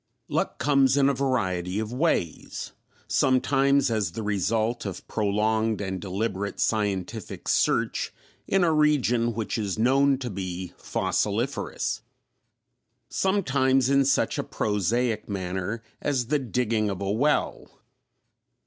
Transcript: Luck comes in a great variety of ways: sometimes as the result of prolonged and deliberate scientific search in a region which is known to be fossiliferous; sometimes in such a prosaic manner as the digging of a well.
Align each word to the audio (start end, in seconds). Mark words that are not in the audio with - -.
Luck 0.27 0.57
comes 0.57 0.97
in 0.97 1.09
a 1.09 1.13
great 1.13 1.19
variety 1.19 1.77
of 1.77 1.93
ways: 1.93 2.71
sometimes 3.07 3.91
as 3.91 4.13
the 4.13 4.23
result 4.23 4.83
of 4.83 5.07
prolonged 5.07 5.79
and 5.79 6.01
deliberate 6.01 6.59
scientific 6.59 7.47
search 7.47 8.11
in 8.47 8.63
a 8.63 8.73
region 8.73 9.35
which 9.35 9.59
is 9.59 9.77
known 9.77 10.17
to 10.17 10.31
be 10.31 10.73
fossiliferous; 10.75 12.01
sometimes 13.09 13.91
in 13.91 14.03
such 14.03 14.39
a 14.39 14.43
prosaic 14.43 15.29
manner 15.29 15.83
as 16.01 16.29
the 16.29 16.39
digging 16.39 16.89
of 16.89 16.99
a 16.99 17.11
well. 17.11 17.79